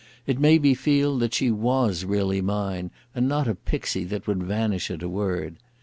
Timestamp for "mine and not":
2.41-3.47